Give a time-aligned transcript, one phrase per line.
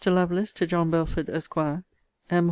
[0.03, 1.57] LOVELACE, TO JOHN BELFORD, ESQ.
[1.59, 1.83] M.